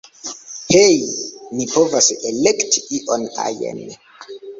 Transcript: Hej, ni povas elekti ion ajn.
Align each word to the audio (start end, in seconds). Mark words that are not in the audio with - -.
Hej, 0.75 0.93
ni 1.59 1.67
povas 1.73 2.07
elekti 2.29 2.81
ion 3.01 3.27
ajn. 3.45 3.85